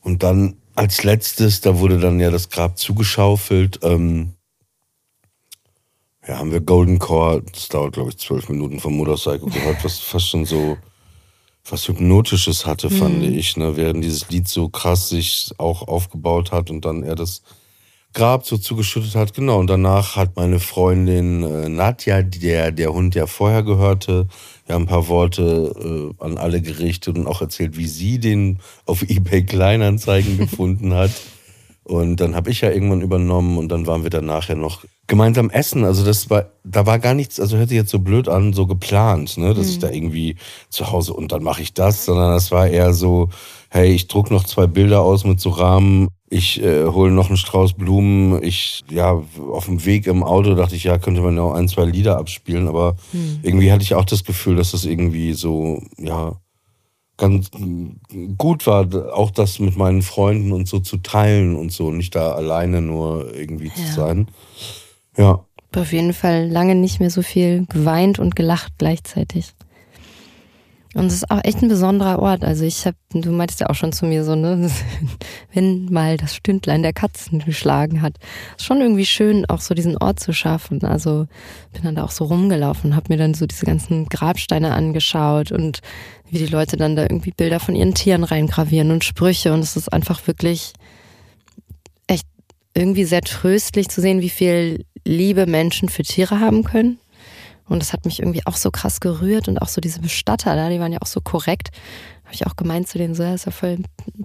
[0.00, 3.80] Und dann als letztes, da wurde dann ja das Grab zugeschaufelt.
[3.82, 4.34] Ähm,
[6.26, 9.98] ja, haben wir Golden Core, das dauert glaube ich zwölf Minuten vom Motorcycle gehört, was
[9.98, 10.76] fast schon so
[11.68, 12.96] was Hypnotisches hatte, mhm.
[12.96, 13.76] fand ich, ne?
[13.76, 17.42] während dieses Lied so krass sich auch aufgebaut hat und dann er das
[18.12, 19.34] Grab so zugeschüttet hat.
[19.34, 24.28] Genau, und danach hat meine Freundin äh, Nadja, der der Hund ja vorher gehörte,
[24.68, 29.02] ja ein paar Worte äh, an alle gerichtet und auch erzählt, wie sie den auf
[29.02, 31.10] eBay Kleinanzeigen gefunden hat.
[31.82, 35.50] Und dann habe ich ja irgendwann übernommen und dann waren wir dann nachher noch gemeinsam
[35.50, 35.84] essen.
[35.84, 38.66] Also das war, da war gar nichts, also hört sich jetzt so blöd an, so
[38.66, 39.72] geplant, ne, dass mhm.
[39.72, 40.36] ich da irgendwie
[40.70, 43.28] zu Hause und dann mache ich das, sondern das war eher so,
[43.70, 47.36] hey, ich druck noch zwei Bilder aus mit so Rahmen, ich äh, hole noch einen
[47.36, 48.42] Strauß Blumen.
[48.42, 51.68] Ich, ja, auf dem Weg im Auto dachte ich, ja, könnte man ja auch ein,
[51.68, 52.66] zwei Lieder abspielen.
[52.66, 53.38] Aber hm.
[53.44, 56.32] irgendwie hatte ich auch das Gefühl, dass das irgendwie so, ja,
[57.16, 57.50] ganz
[58.36, 62.32] gut war, auch das mit meinen Freunden und so zu teilen und so, nicht da
[62.32, 63.74] alleine nur irgendwie ja.
[63.74, 64.26] zu sein.
[65.16, 65.44] Ja.
[65.74, 69.54] Auf jeden Fall lange nicht mehr so viel geweint und gelacht gleichzeitig.
[70.94, 72.44] Und es ist auch echt ein besonderer Ort.
[72.44, 74.70] Also ich habe, du meintest ja auch schon zu mir so, ne,
[75.52, 78.14] wenn mal das Stündlein der Katzen geschlagen hat.
[78.56, 80.84] Ist schon irgendwie schön, auch so diesen Ort zu schaffen.
[80.84, 81.26] Also
[81.72, 85.80] bin dann da auch so rumgelaufen, habe mir dann so diese ganzen Grabsteine angeschaut und
[86.30, 89.52] wie die Leute dann da irgendwie Bilder von ihren Tieren reingravieren und Sprüche.
[89.52, 90.74] Und es ist einfach wirklich
[92.06, 92.26] echt
[92.72, 96.98] irgendwie sehr tröstlich zu sehen, wie viel Liebe Menschen für Tiere haben können.
[97.66, 100.68] Und das hat mich irgendwie auch so krass gerührt und auch so diese Bestatter da,
[100.68, 101.70] die waren ja auch so korrekt.
[102.24, 103.78] Habe ich auch gemeint zu denen so, ja, ist ja voll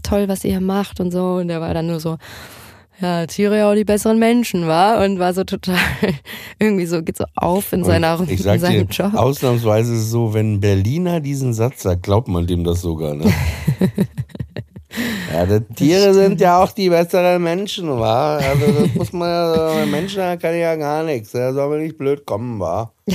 [0.04, 1.36] toll, was ihr hier macht und so.
[1.36, 2.18] Und der war dann nur so,
[3.02, 5.78] ja, Tiere ja auch die besseren Menschen, war und war so total
[6.60, 9.14] irgendwie so geht so auf in seiner ich sag in seinem dir, Job.
[9.14, 13.16] Ausnahmsweise ist es so, wenn ein Berliner diesen Satz sagt, glaubt man dem das sogar,
[13.16, 13.32] ne?
[15.34, 18.38] ja, die Tiere sind ja auch die besseren Menschen, wa?
[18.38, 22.26] Also das muss man ja, Menschen kann ja gar nichts, da soll man nicht blöd
[22.26, 22.92] kommen, wa?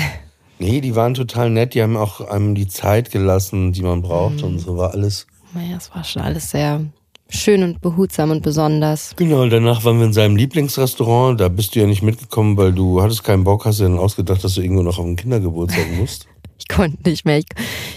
[0.61, 4.37] Nee, die waren total nett, die haben auch einem die Zeit gelassen, die man braucht
[4.37, 4.45] mhm.
[4.45, 5.27] und so war alles.
[5.53, 6.81] Naja, es war schon alles sehr
[7.29, 9.15] schön und behutsam und besonders.
[9.17, 11.41] Genau, danach waren wir in seinem Lieblingsrestaurant.
[11.41, 14.45] Da bist du ja nicht mitgekommen, weil du hattest keinen Bock, hast du dann ausgedacht,
[14.45, 16.29] dass du irgendwo noch auf den Kindergeburtstag musst.
[16.59, 17.39] ich konnte nicht mehr.
[17.39, 17.47] Ich,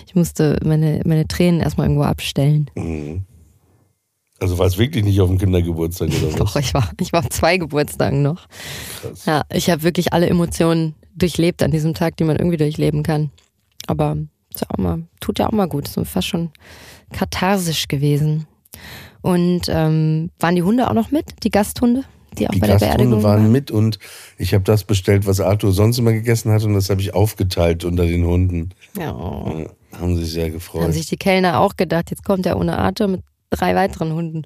[0.07, 2.69] ich, musste meine, meine Tränen erstmal irgendwo abstellen.
[2.75, 3.25] Mhm.
[4.39, 6.35] Also war es wirklich nicht auf dem Kindergeburtstag oder was?
[6.35, 8.47] Doch, ich war, ich war auf zwei Geburtstagen noch.
[9.01, 9.25] Krass.
[9.25, 13.31] Ja, ich habe wirklich alle Emotionen durchlebt an diesem Tag, die man irgendwie durchleben kann.
[13.87, 14.17] Aber
[14.53, 15.87] ist ja auch mal, tut ja auch mal gut.
[15.87, 16.51] Ist fast schon
[17.11, 18.45] katharsisch gewesen.
[19.21, 22.03] Und ähm, waren die Hunde auch noch mit, die Gasthunde?
[22.37, 23.51] Die auch Die bei der Gasthunde Beerdigung waren waren?
[23.51, 23.97] mit und
[24.37, 27.83] ich habe das bestellt, was Arthur sonst immer gegessen hat und das habe ich aufgeteilt
[27.83, 28.69] unter den Hunden.
[28.97, 29.15] Ja.
[29.99, 30.83] Haben sich sehr gefreut.
[30.83, 34.43] Haben sich die Kellner auch gedacht, jetzt kommt er ohne Arthur mit drei weiteren Hunden.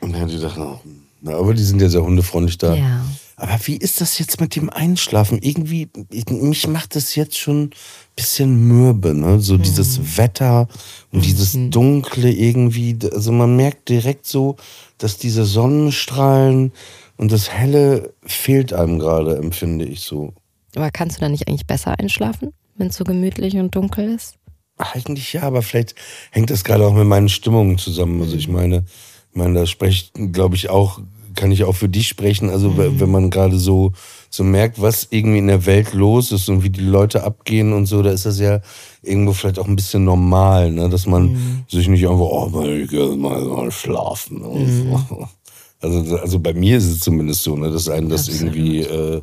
[0.00, 0.80] und ja, die dachten auch,
[1.22, 2.74] na, aber die sind ja sehr hundefreundlich da.
[2.74, 3.04] Ja.
[3.36, 5.38] Aber wie ist das jetzt mit dem Einschlafen?
[5.42, 7.70] Irgendwie, ich- mich macht das jetzt schon ein
[8.14, 9.40] bisschen mürbe, ne?
[9.40, 10.68] So dieses Wetter
[11.10, 12.96] und dieses Dunkle irgendwie.
[13.12, 14.54] Also man merkt direkt so,
[14.98, 16.72] dass diese Sonnenstrahlen
[17.16, 20.32] und das Helle fehlt einem gerade, empfinde ich so.
[20.76, 24.34] Aber kannst du da nicht eigentlich besser einschlafen, wenn es so gemütlich und dunkel ist?
[24.76, 25.94] Eigentlich ja, aber vielleicht
[26.30, 28.20] hängt das gerade auch mit meinen Stimmungen zusammen.
[28.20, 28.84] Also ich meine,
[29.30, 31.00] ich meine, da spreche glaube ich auch,
[31.36, 32.50] kann ich auch für dich sprechen.
[32.50, 33.92] Also we- wenn man gerade so
[34.30, 37.86] so merkt, was irgendwie in der Welt los ist und wie die Leute abgehen und
[37.86, 38.60] so, da ist das ja
[39.02, 40.88] irgendwo vielleicht auch ein bisschen normal, ne?
[40.88, 44.42] dass man sich nicht einfach, oh, ich geh mal, schlafen.
[44.42, 44.66] Und
[45.08, 45.28] so.
[45.80, 48.54] Also also bei mir ist es zumindest so, ne, dass einen das Absolut.
[48.56, 49.20] irgendwie äh,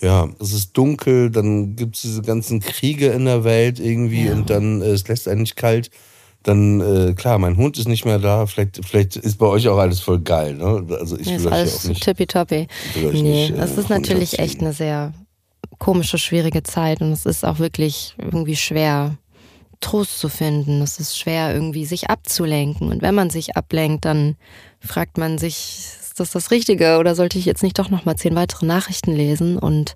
[0.00, 4.32] ja, es ist dunkel, dann gibt es diese ganzen Kriege in der Welt irgendwie Ja.
[4.32, 5.90] und dann, äh, es lässt einen nicht kalt.
[6.42, 8.46] Dann, äh, klar, mein Hund ist nicht mehr da.
[8.46, 10.84] Vielleicht, vielleicht ist bei euch auch alles voll geil, ne?
[10.98, 12.02] Also ich Nee, ist will alles auch nicht.
[12.02, 12.66] tippitoppi.
[12.96, 15.12] Nee, nicht, äh, das ist natürlich echt eine sehr
[15.78, 19.18] komische, schwierige Zeit und es ist auch wirklich irgendwie schwer,
[19.80, 20.80] Trost zu finden.
[20.82, 22.88] Es ist schwer, irgendwie sich abzulenken.
[22.90, 24.36] Und wenn man sich ablenkt, dann
[24.80, 28.34] fragt man sich, ist das das Richtige oder sollte ich jetzt nicht doch nochmal zehn
[28.34, 29.56] weitere Nachrichten lesen?
[29.56, 29.94] Und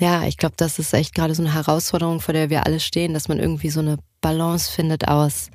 [0.00, 3.12] ja, ich glaube, das ist echt gerade so eine Herausforderung, vor der wir alle stehen,
[3.12, 5.50] dass man irgendwie so eine Balance findet aus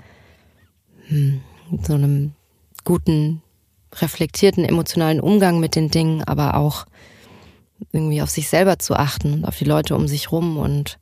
[1.07, 1.41] hm,
[1.81, 2.33] so einem
[2.83, 3.41] guten,
[3.95, 6.85] reflektierten, emotionalen Umgang mit den Dingen, aber auch
[7.91, 10.99] irgendwie auf sich selber zu achten und auf die Leute um sich rum und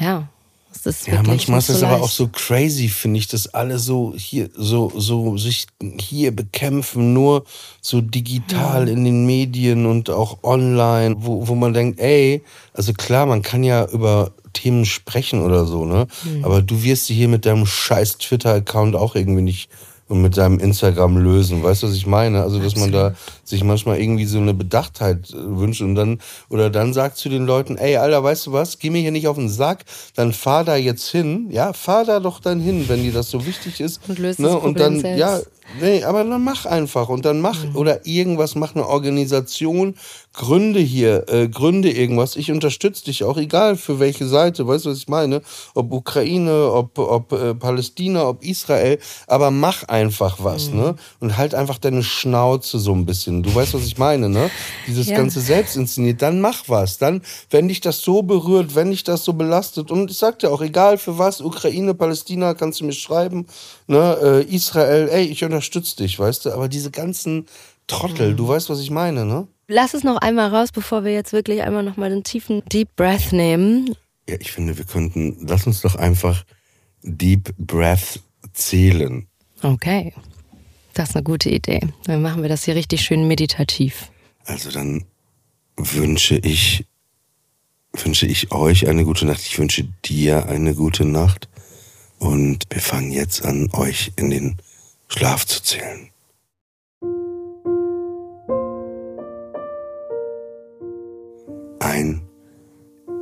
[0.00, 0.28] ja,
[0.74, 2.04] es ist Ja, manchmal ist es so aber leicht.
[2.04, 5.66] auch so crazy, finde ich, dass alle so hier, so, so sich
[5.98, 7.44] hier bekämpfen, nur
[7.80, 13.26] so digital in den Medien und auch online, wo, wo man denkt, ey, also klar,
[13.26, 16.06] man kann ja über Themen sprechen oder so, ne?
[16.42, 19.68] Aber du wirst sie hier mit deinem scheiß Twitter-Account auch irgendwie nicht
[20.10, 21.62] und mit deinem Instagram lösen.
[21.62, 22.42] Weißt du, was ich meine?
[22.42, 26.18] Also, dass man da sich manchmal irgendwie so eine Bedachtheit äh, wünscht und dann,
[26.48, 29.28] oder dann sagt zu den Leuten, ey, Alter, weißt du was, geh mir hier nicht
[29.28, 29.84] auf den Sack,
[30.16, 33.46] dann fahr da jetzt hin, ja, fahr da doch dann hin, wenn dir das so
[33.46, 34.00] wichtig ist.
[34.08, 34.46] Und löst ne?
[34.48, 35.18] das Und Problem dann, selbst.
[35.20, 35.40] ja,
[35.80, 37.76] nee, aber dann mach einfach und dann mach, Mhm.
[37.76, 39.94] oder irgendwas, mach eine Organisation,
[40.32, 42.36] gründe hier, äh, gründe irgendwas.
[42.36, 45.42] Ich unterstütze dich auch, egal für welche Seite, weißt du, was ich meine?
[45.74, 50.76] Ob Ukraine, ob, ob äh, Palästina, ob Israel, aber mach einfach was, Mhm.
[50.78, 50.94] ne?
[51.18, 53.42] Und halt einfach deine Schnauze so ein bisschen.
[53.42, 54.50] Du weißt, was ich meine, ne?
[54.86, 55.16] Dieses Ja.
[55.16, 56.98] ganze selbst inszeniert, dann mach was.
[56.98, 60.52] Dann, wenn dich das so berührt, wenn dich das so belastet, und ich sag dir
[60.52, 63.46] auch, egal für was, Ukraine, Palästina, kannst du mir schreiben,
[63.88, 64.16] ne?
[64.48, 66.52] Äh, Israel, ey, ich unterstütze dich, weißt du?
[66.52, 67.46] Aber diese ganzen
[67.88, 69.48] Trottel, du weißt, was ich meine, ne?
[69.72, 73.30] Lass es noch einmal raus, bevor wir jetzt wirklich einmal nochmal den tiefen Deep Breath
[73.30, 73.94] nehmen.
[74.28, 76.44] Ja, ich finde, wir könnten, lass uns doch einfach
[77.04, 78.18] Deep Breath
[78.52, 79.28] zählen.
[79.62, 80.12] Okay,
[80.94, 81.82] das ist eine gute Idee.
[82.02, 84.10] Dann machen wir das hier richtig schön meditativ.
[84.44, 85.04] Also dann
[85.76, 86.84] wünsche ich,
[87.92, 89.42] wünsche ich euch eine gute Nacht.
[89.42, 91.48] Ich wünsche dir eine gute Nacht.
[92.18, 94.56] Und wir fangen jetzt an, euch in den
[95.06, 96.10] Schlaf zu zählen.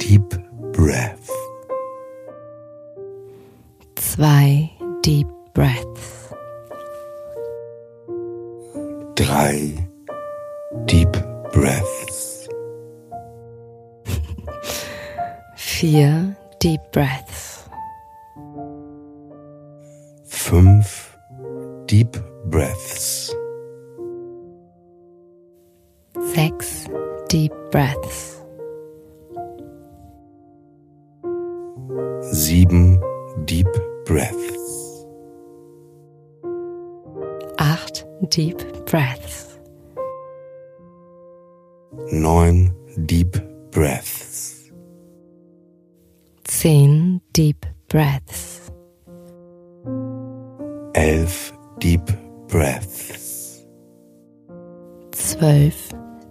[0.08, 0.30] Deep
[0.72, 1.30] Breath.
[3.96, 4.70] Zwei
[5.02, 6.32] Deep Breaths.
[9.16, 9.74] Drei
[10.86, 11.12] Deep
[11.52, 12.48] Breaths.
[15.56, 17.68] Vier Deep Breaths.
[20.24, 21.18] Fünf
[21.84, 23.36] Deep Breaths.
[26.34, 26.86] Sechs
[27.30, 28.17] Deep Breaths.
[32.68, 33.00] Sieben
[33.46, 33.70] Deep
[34.04, 35.06] Breaths.
[37.56, 39.58] Acht Deep Breaths.
[42.10, 44.70] Neun Deep Breaths.
[46.44, 48.70] Zehn Deep Breaths.
[50.92, 52.04] Elf Deep
[52.48, 53.66] Breaths.
[55.12, 55.88] Zwölf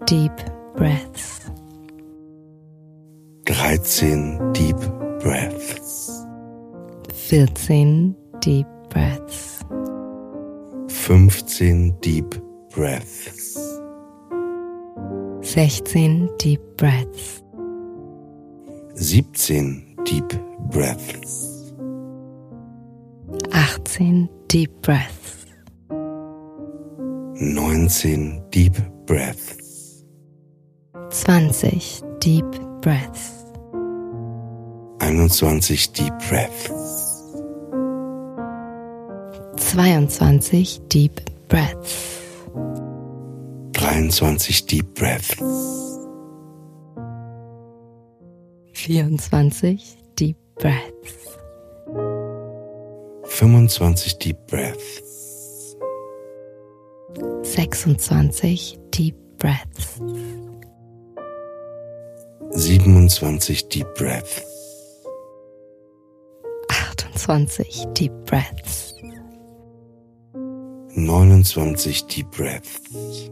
[0.08, 0.36] Deep
[0.76, 1.52] Breaths.
[3.45, 4.78] Dreizehn Deep
[5.19, 5.87] Breaths.
[7.30, 9.60] Vierzehn Deep Breaths.
[10.88, 12.42] Fünfzehn Deep
[12.74, 13.60] Breaths.
[15.42, 17.44] Sechzehn Deep Breaths.
[18.94, 20.40] Siebzehn Deep
[20.72, 21.74] Breaths.
[23.52, 25.48] 18 Deep Breaths.
[25.90, 30.06] 19 Deep Breaths.
[31.10, 32.46] 20 Deep
[32.80, 33.44] Breaths.
[35.00, 36.87] 21 Deep Breaths.
[39.73, 42.39] 22 Deep Breaths.
[43.73, 45.41] 23 Deep Breaths.
[48.73, 49.77] 24
[50.15, 51.36] Deep Breaths.
[53.34, 55.75] 25 Deep Breaths.
[57.84, 59.99] 26 Deep Breaths.
[62.51, 64.43] 27 Deep Breaths.
[67.25, 68.87] 28 Deep Breaths.
[70.97, 73.29] 29 Deep Breaths.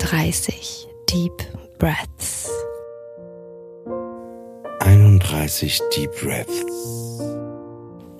[0.00, 1.32] 30 Deep
[1.78, 2.50] Breaths.
[4.80, 5.20] 31
[5.92, 6.70] Deep Breaths.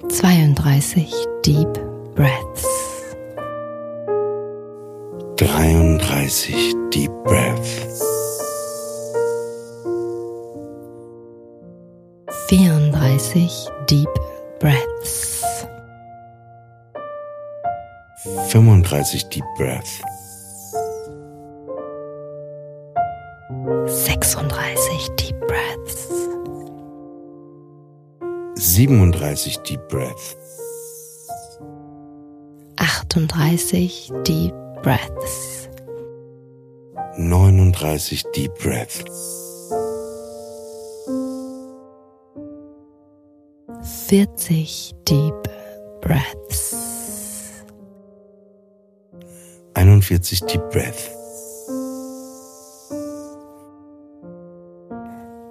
[0.09, 1.69] 32 Deep
[2.15, 2.67] Breaths.
[5.37, 8.01] 33 Deep Breaths.
[12.49, 14.09] 34 Deep
[14.61, 15.30] Breaths.
[18.51, 20.03] 35 Deep Breaths.
[23.87, 26.09] 36 Deep Breaths.
[28.59, 30.35] 37 Deep Breaths.
[33.15, 35.69] 38 Deep Breaths.
[37.19, 37.73] 39
[38.33, 39.05] Deep Breaths.
[44.09, 45.35] 40 Deep
[46.03, 46.90] Breaths.
[49.81, 51.09] 41 Deep Breaths.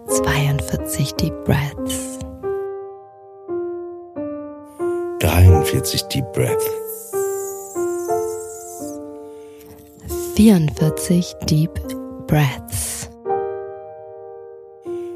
[0.07, 2.19] 42 Deep Breaths.
[5.19, 7.11] 43 Deep Breaths.
[10.37, 11.73] 44 Deep
[12.27, 13.09] Breaths.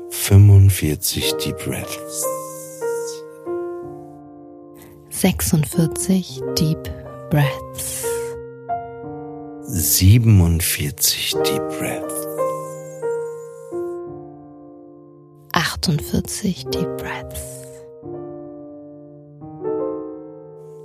[0.09, 2.25] 45 Deep Breaths.
[5.11, 6.89] 46 Deep
[7.29, 8.12] Breaths.
[9.75, 12.27] 47 Deep Breaths.
[15.51, 17.41] 48 Deep Breaths.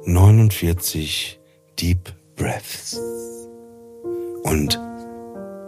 [0.07, 1.39] 49
[1.79, 1.99] Deep
[2.37, 2.99] Breaths.
[4.45, 4.81] Und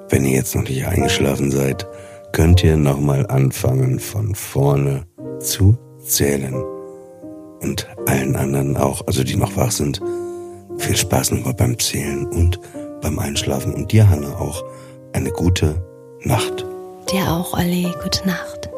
[0.08, 1.86] wenn ihr jetzt noch nicht eingeschlafen seid,
[2.32, 5.06] könnt ihr nochmal anfangen von vorne
[5.40, 6.54] zu zählen.
[7.60, 10.00] Und allen anderen auch, also die noch wach sind,
[10.78, 12.58] viel Spaß nochmal beim Zählen und
[13.00, 13.74] beim Einschlafen.
[13.74, 14.62] Und dir, Hanna, auch
[15.12, 15.82] eine gute
[16.22, 16.64] Nacht.
[17.10, 17.92] Dir auch, Olli.
[18.02, 18.70] Gute Nacht.